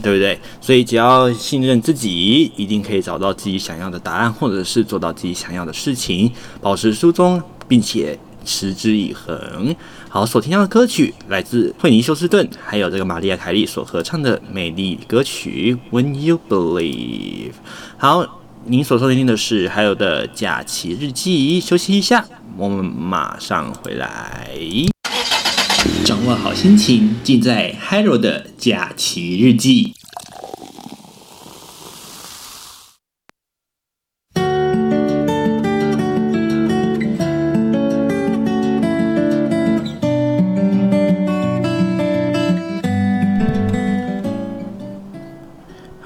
[0.00, 0.36] 对不对？
[0.60, 9.72] 所以只要信任自己，一定可以找到自己想要的答案，或者是做到自己想要的事情，保持初衷，并且持之以恒。
[10.08, 17.52] 好，所听到的歌曲来自惠妮休斯顿，还有这个玛丽亚凯莉所合唱的美丽歌曲《When You Believe》。
[17.96, 21.60] 好，您所收听的是还有的假期日记。
[21.60, 22.26] 休息一下，
[22.56, 24.89] 我们马上回来。
[26.04, 29.92] 掌握好心情，尽在 Hiro 的假期日记。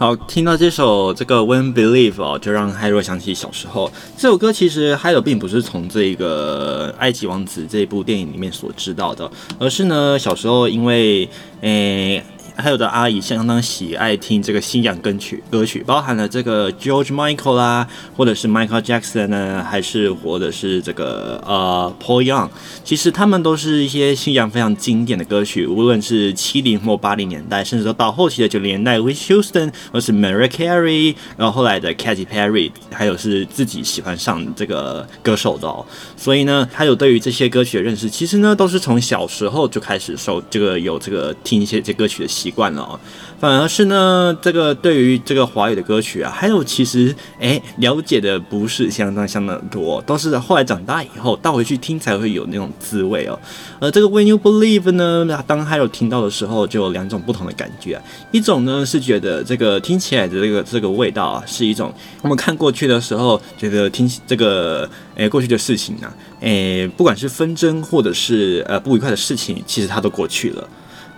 [0.05, 3.91] 好，听到这首这个 When Believe 哦，就让海若想起小时候。
[4.19, 11.27] 这首歌其实海若并不是从这个《埃及王子》这部电影里面所知道的，而是呢小时候因为
[11.63, 12.23] 诶。
[12.57, 17.87] 还有的阿姨相当喜爱听这个信仰歌曲，歌曲包含了这个 George Michael 啦，
[18.17, 22.49] 或者是 Michael Jackson 呢，还是或者是这个呃 Paul Young，
[22.85, 35.85] 其实他们都是一些信仰非常经典的歌曲，无论是七零或八零年代，甚至说到后期的九零年代，Whitney Houston 或是 Mariah Carey，然后后来的 Katy Perry，还有是自己喜欢上这个歌手的哦。
[36.17, 43.01] 所以呢，还有对于这些歌曲的认识，其实呢都是从小时候就开始受这个有这个听一些这歌曲的习惯了哦。
[43.41, 53.39] 反而是呢，这个对于这个华语的歌曲啊，还有其实哎了解的不是相当相当多，都是后来长大以后倒回去听才会有那种滋味哦。
[53.81, 58.03] 而这个 When You Believe 呢，当还有听到的时候，就有两种不同的感觉啊。
[58.31, 61.93] 一种呢是觉得这个听起来的这个这个味道啊，是一种
[62.23, 70.67] 我们看过去的时候觉得听这个哎过去的事情啊，哎不管是纷争或者是呃不愉快的事情，其实它都过去了。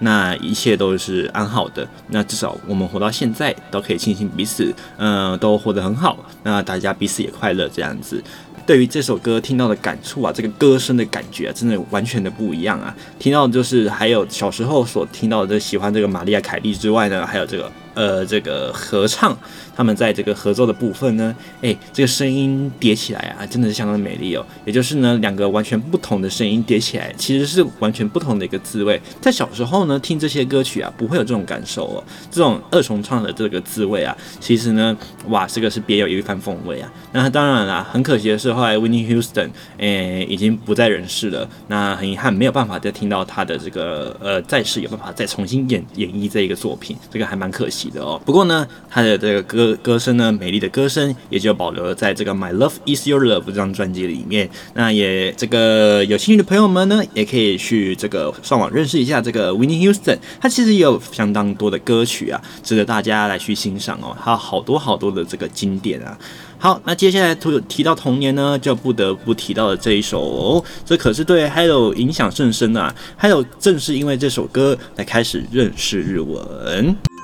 [0.01, 6.19] 那一切都是安好的，那至少我们活到现在都可以庆幸彼此，嗯、都活得很好。
[6.43, 8.23] 那大家彼此也快乐这样子。
[8.67, 12.93] 对于这首歌听到的感触啊，这个歌声的感觉啊，真的完全的不一样啊！
[13.17, 17.71] 听到就是还有小时候所听到的，喜欢这个玛利亚凯莉之外呢，还有这个。
[17.97, 19.35] 呃，这个合唱，
[19.77, 24.45] 他们在这个合奏的部分呢，诶，这个声音叠起来啊，真的是相当的美丽哦。
[24.65, 29.01] 也就是呢，两个完全不同的声音叠起来，其实是完全不同的一个滋味。
[29.21, 32.05] 在小时候呢，听这些歌曲啊，不会有这种感受哦。
[32.31, 34.97] 这种二重唱的这个滋味啊，其实呢，
[35.29, 36.91] 哇，这个是别有一番风味啊。
[37.13, 41.49] 那当然啦，很可惜的是，后来 w i n n i e Houston 诶已经不在人世了。
[41.69, 54.49] 那很遗憾，没有办法再听到他的这个呃在世有办法再重新演演绎这一个作品，这个还蛮可惜的哦，不过呢，他的这个歌歌声呢，美丽的歌声也就保留了在这个《My Love Is Your Love》这张专辑里面。
[54.75, 60.19] 那也这个有兴趣的朋友们呢，也可以去这个上网认识一下这个 Winnie Houston。
[60.41, 64.17] 他其实也有相当多的歌曲啊，值得大家来去欣赏哦。
[64.23, 66.19] 他好多好多的这个经典啊。
[66.59, 72.95] 好，那接下来提提到童年呢，就不得不提到的这一首哦，这可是对 Hello 影响甚深啊。
[73.19, 77.16] Hello 正是因为这首歌来开始认识日文。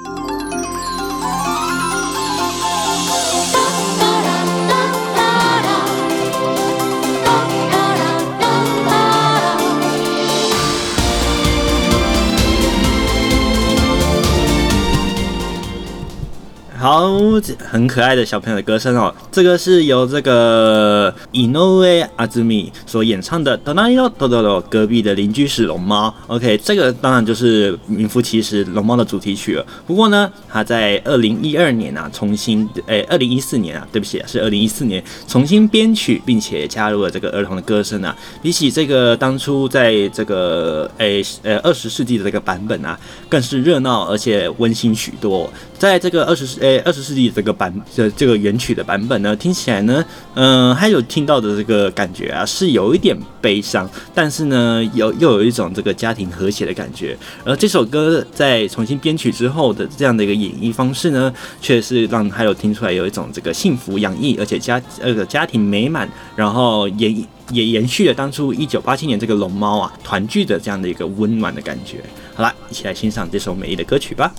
[16.82, 17.10] 好，
[17.58, 19.12] 很可爱的小朋友的歌声哦。
[19.32, 26.14] 这个是由这个井上阿兹米所演唱的《隣のトトロ》，隔壁的邻居是龙猫。
[26.28, 29.66] OK，这个当然就是名副其实龙猫的主题曲了。
[29.88, 38.16] 不过呢，它在二零一二年啊，重新诶，二零一四年啊，对不起啊，是二零一四年重新编曲，并且加入了这个儿童的歌声啊。
[38.40, 45.52] 比起这个当初在这个诶呃二十世纪的这个版本啊，更是热闹而且温馨许多。
[45.80, 50.05] 在这个二十世 二十世纪这个版的这个原曲的版本呢，听起来呢，
[50.35, 57.17] 嗯、还有听到的这个感觉啊，是有一点悲伤，但是呢，有又有一种这个家庭和谐的感觉。
[57.45, 67.15] 而这首歌在重新编曲之后的这样的一个演绎方式呢，却是让还有听出来有一种这个幸福洋溢，而且家呃家庭美满，然后也
[67.51, 71.99] 也延续了当初一九八七年这个龙猫啊团聚的这样的一个温暖的感觉。
[72.35, 74.33] 好了，一起来欣赏这首美丽的歌曲吧。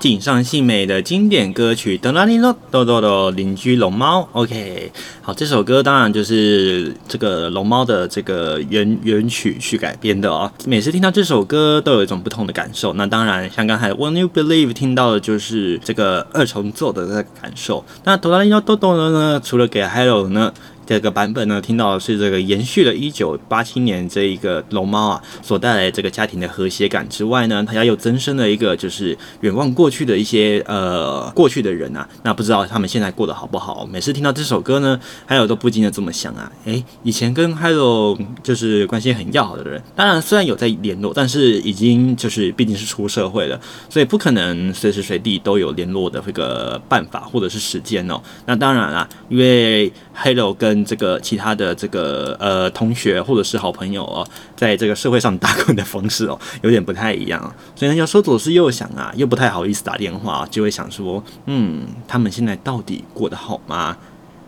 [0.00, 4.22] 井上幸美的经典歌曲《哆啦 A 梦豆豆的邻居龙猫》。
[4.32, 4.90] OK，
[5.20, 10.50] 好，这首歌当然就是这个龙猫的这个原原曲去改编的哦。
[10.64, 12.94] 每次听到这首歌都有一种不同的感受。
[12.94, 17.84] 那当然，像刚才《When You Believe》听到的就是这个二重奏的这个感受。
[18.04, 20.50] 那哆啦 A 梦豆豆的呢，除了给 Hello 呢？
[20.90, 33.86] 这个版本呢，听到的是这个延续了1987年这一个龙猫啊所带来这个家庭的和谐感之外呢，它还有增生了一个就是远望过去的一些呃过去的人啊，那不知道他们现在过得好不好？
[33.86, 48.20] 每次听到这首歌呢，还有都不禁的这么想啊，诶，以前跟 Hello 就是关系很要好的人，当然虽然有在联络，但是已经就是毕竟是出社会了，所以不可能随时随地都有联络的这个办法或者是时间哦。
[48.46, 49.92] 那当然啦，因为
[50.22, 57.40] Hello 跟这个其他的这个呃同学或者是好朋友哦，在这个社会上打滚的方式哦， 有点不太一样，
[57.74, 63.96] 所以呢，有时候左思右想啊，又不太好意思打电话，就会想说，嗯，他们现在到底过得好吗？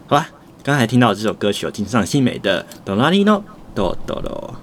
[0.06, 0.28] 好吧，
[0.62, 3.42] 刚才听到这首歌曲有井上幸美的《哆啦 A 梦
[3.74, 4.54] 豆豆咯》，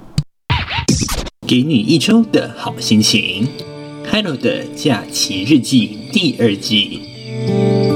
[1.48, 3.48] 给你一周的好心情，
[4.12, 7.89] 《Hello 的假期日记》第二季。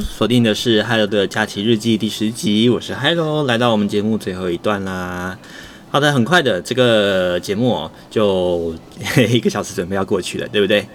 [0.00, 5.38] 锁定的是 Hello 的假期日记第十集，我是 Hello，来到我们节目最后一段啦。
[5.90, 8.74] 好的，很快的这个节目，就
[9.30, 10.86] 一个小时准备要过去了，对不对？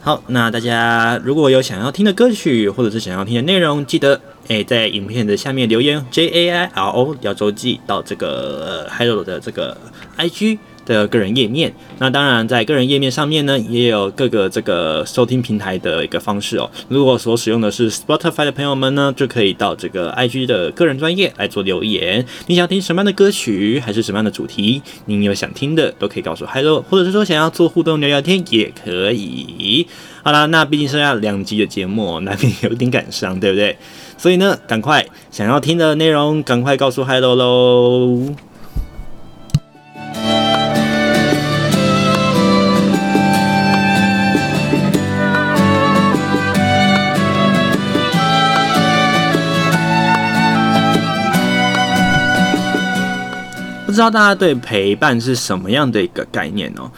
[0.00, 9.76] 好，那大家如果有想要听的歌曲，或者是想要听的内容，记得诶在影片的下面留言 J A I R O 聊周记到这个 Hello 的这个
[10.16, 10.58] I G。
[10.84, 16.70] 的个人页面，那当然在个人页面上面呢，也有各个这个收听平台的一个方式哦。
[16.88, 22.24] 如果所使用的是 Spotify 的朋友们呢，就可以到这个 IG 的个人专业来做留言。
[22.46, 24.82] 你想听什么样的歌曲，还是什么样的主题？
[25.06, 29.86] 您有想听的，都可以告诉 Hello，或者是说想要做互动聊聊天也可以。
[30.22, 33.76] 好啦，那毕竟剩下两集的节目，难免有点感伤，对不对？
[34.16, 38.53] 所以呢，赶快想要听的内容，赶快告诉 Hello 喽。
[53.94, 56.90] 不知道大家对陪伴是什么样的一个概念哦？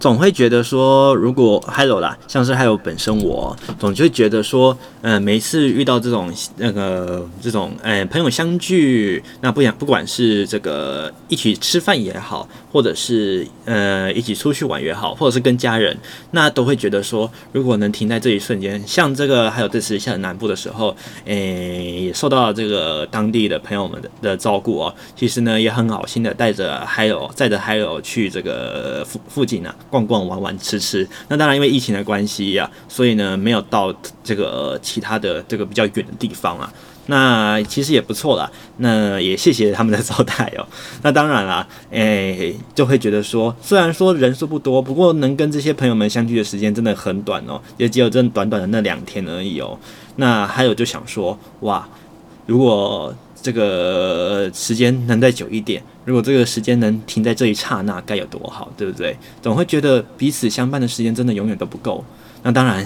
[0.00, 15.94] 总会觉得说，如果 Hello 啦，像是 Hello 本身我，总就觉得说，嗯、每次遇到这种那个这种，哎、朋友相聚，那不想不管是这个一起吃饭也好，或者是呃一起出去玩也好，或者是跟家人，
[16.30, 20.96] 那都会觉得说，如果能停在这一瞬间，像这个还有这次下南部的时候，
[21.26, 29.76] 哎，也受到了这个当地的朋友们的的照顾哦，其实呢也很好心的带着 Hello 带着 Hello 去这个附附近啊。
[29.90, 36.72] 逛逛玩玩吃吃，那当然因为疫情的关系呀、所以呢没有到这个其他的这个比较远的地方啊。
[37.06, 40.64] 那其实也不错啦，那也谢谢他们的招待哦。
[41.02, 49.76] 那当然啦，诶、就会觉得说，虽然说人数不多，不过能跟这些朋友们相聚的时间真的很短哦，也只有这短短的那两天而已哦。
[50.16, 51.88] 那还有就想说，哇，
[52.46, 53.12] 如果
[53.42, 59.16] 这个时间能再久一点，如果这个时间能停在这一刹那，该有多好，对不对？
[59.40, 62.04] 总会觉得彼此相伴的时间真的永远都不够。
[62.42, 62.84] 那当然，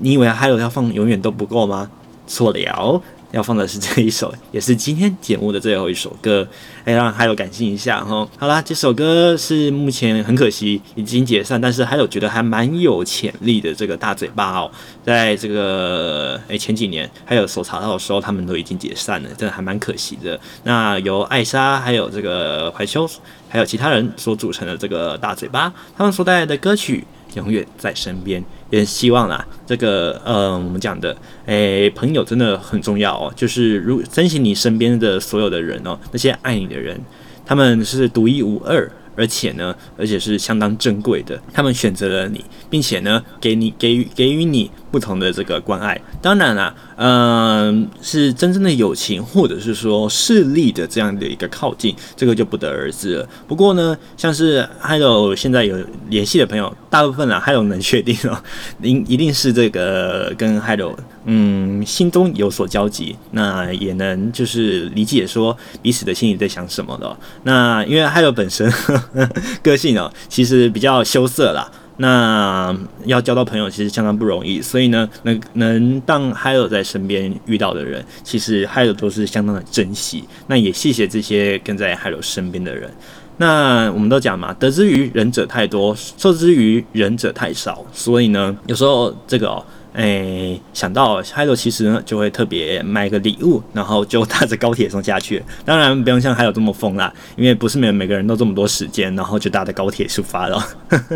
[0.00, 1.90] 你以为还有要放永远都不够吗？
[2.26, 3.02] 错了。
[3.32, 6.46] 要放的是这一首，也是今天节目的最后一首歌，
[6.84, 8.28] 哎让还有感性一下哈。
[8.38, 14.70] 好啦，这首歌是目前很可惜已经解散，但是还有觉得还蛮有潜力的这个大嘴巴哦，
[15.02, 20.38] 在这个诶前几年还有所查到的时候，他们都已经解散了，真的还蛮可惜的。
[20.64, 23.08] 那由艾莎还有这个怀秋
[23.48, 27.02] 还有其他人所组成的这个大嘴巴，他们所带来的歌曲。
[27.34, 29.46] 永远在身边，也希望啦。
[29.66, 31.16] 这个，呃，我们讲的，
[31.46, 33.32] 诶，朋友真的很重要哦。
[33.34, 37.00] 就是如珍惜你身边的所有的人哦，那些爱你的人，
[37.44, 41.40] 他们是独一无二，而且呢，而且是相当珍贵的。
[41.52, 46.00] 他们选择了你，并且呢，给你给予给予你不同的这个关爱。
[46.20, 53.28] 当然啦，嗯、是真正的友情，或者是说势力的这样的一个靠近，这个就不得而知了。
[53.46, 55.76] 不过呢，像是还有现在有
[56.08, 58.42] 联系的朋友，大部分啊，还有能确定哦，
[58.78, 67.16] 您一定是这个跟还有嗯心中有所交集，那也能就是理解说彼此的心里在想什么的。
[67.44, 68.72] 那因为还有本身。
[69.62, 71.70] 个性哦，其实比较羞涩啦。
[71.98, 80.24] 那要交到朋友其实相当不容易，所以呢，能能当还有在身边遇到的人，其实还有都是相当的珍惜。
[80.46, 82.90] 那也谢谢这些跟在还有身边的人。
[83.36, 87.84] 那我们都讲嘛，得之于人者太多，受之于人者太少。
[87.92, 89.64] 所以呢，有时候这个哦。
[89.92, 95.42] 哎，想到 Hiro 其实呢，就会特别买个礼物，然后就搭着高铁送下去。
[95.64, 100.58] 当然不用像 Hiro 这么疯啦，因为不是每每个人都这么多时间，然后就搭着高铁出发了。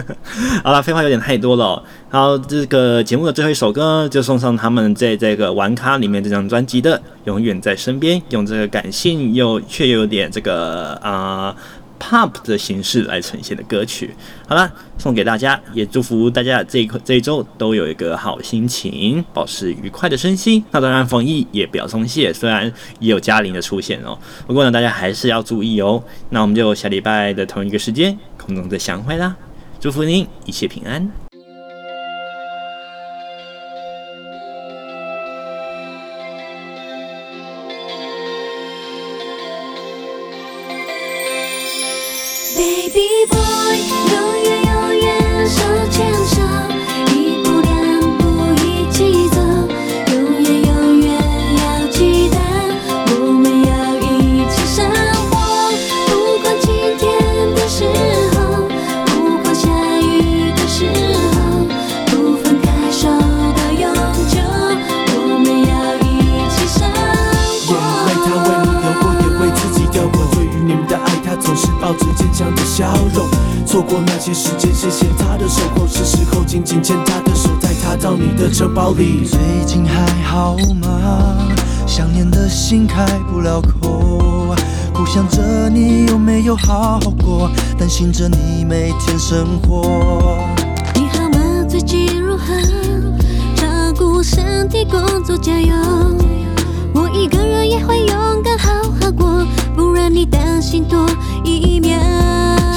[0.63, 1.83] 好了，废话有点太多了。
[2.11, 11.57] 好，这个节目的最后一首歌就送上他们在这个玩咖里面这张专辑的《永远在身边》，用这个感性又却有点这个啊。
[11.99, 14.15] Pop 的形式来呈现的歌曲，
[14.47, 20.65] 好了，送给大家，也祝福大家这一这一周都有一个好心情，保持愉快的身心。
[20.71, 26.03] 那当然，防疫也不要松懈，虽然也有嘉玲的出现哦，不过呢，大家还是要注意哦。
[26.31, 29.35] 那我们就下礼拜的同一个时间空中再相会啦，
[29.81, 31.26] 祝福您一切平安。
[73.67, 79.25] 错过那些时间，谢谢他的守候，是时候紧紧牵他的手，带他到你的城堡里。
[79.27, 81.37] 最近还好吗？
[81.87, 84.55] 想念的心开不了口，
[84.95, 90.39] 苦想着你有没有好好过，担心着你每天生活。
[90.95, 91.65] 你好吗？
[91.69, 92.47] 最近如何？
[93.57, 93.67] 照
[93.97, 95.75] 顾身体，工作加油。
[96.95, 98.06] 我一个人也会
[100.07, 101.05] 让你担心多
[101.43, 101.99] 一秒。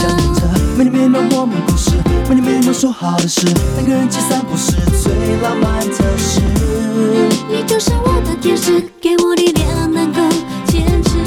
[0.01, 0.41] 想着
[0.75, 1.91] 每年每秒我们故事，
[2.27, 5.13] 每年每秒说好的事，两个人解散不是最
[5.43, 6.41] 浪漫的事。
[7.47, 10.19] 你就是我的天使，给我力量能够
[10.65, 11.17] 坚持。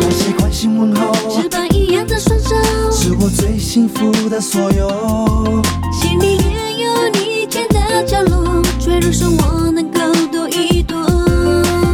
[0.00, 2.56] 那些关心问候，翅膀一样的双手，
[2.90, 5.62] 是我最幸福的所有。
[5.92, 10.00] 心里也有你甜的角落，脆弱时我能够
[10.32, 10.96] 躲一躲。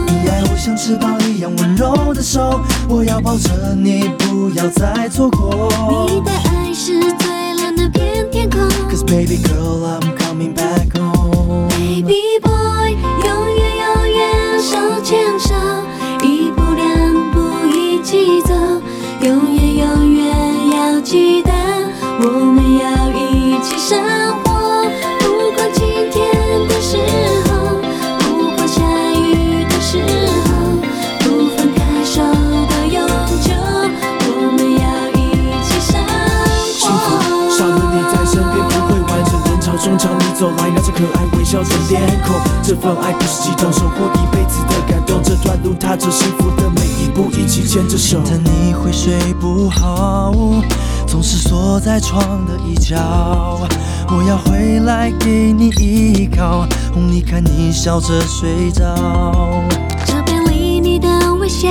[0.07, 1.18] 你爱我像翅膀
[1.79, 5.69] 柔的手，我要抱着你，不要再错过。
[6.11, 6.73] 你的爱。
[6.75, 8.61] 是最蓝的片天空。
[8.89, 11.69] Cause baby girl, I'm coming back home.
[11.71, 12.88] Baby boy，
[40.39, 45.21] 走来，拿着可爱微笑的脸孔，这份爱不是激动，收获一辈子的感动。
[45.21, 48.21] 这段路踏着幸福的每一步，一起牵着手。
[48.25, 50.33] 但你会睡不好，
[51.09, 52.97] 总是缩在床的一角。
[54.11, 56.65] 我要回来给你依靠，
[56.95, 58.95] 哄你看你笑着睡着。
[60.07, 61.69] 照片里你的微笑，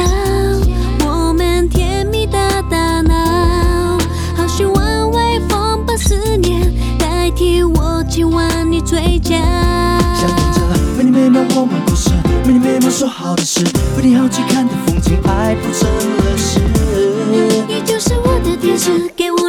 [7.38, 8.81] 替我亲吻你。
[8.88, 10.61] 嘴角，想念着
[10.97, 12.09] 每年每秒我们故事，
[12.45, 13.59] 每年每秒说好的事，
[13.97, 16.61] 为你好奇看的风景，爱不成了事。
[17.67, 19.46] 你就是我的天使，给我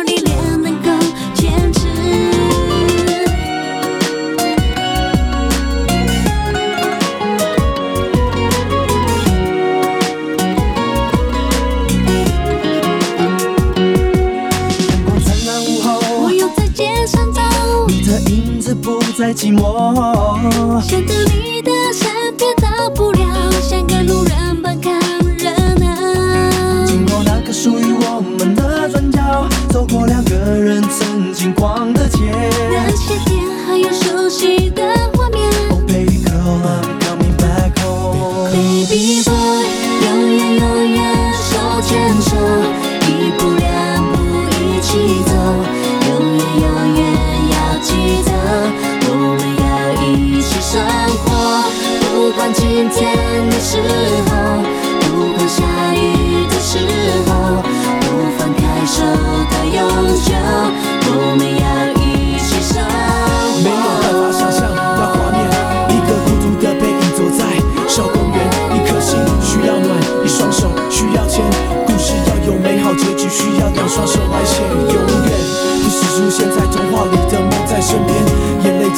[19.19, 24.95] 在寂寞，想走你的身边，到不了，像个路人般看
[25.37, 26.87] 热闹。
[26.87, 32.33] 经过那个属于我们的转角，走过两个人曾经逛的街。
[32.71, 34.78] 那些点还有熟悉的。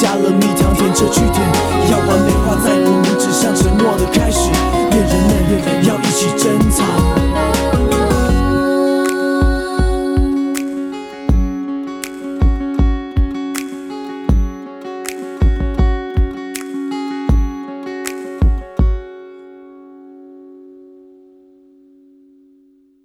[0.00, 1.69] 加了蜜糖，甜着去舔。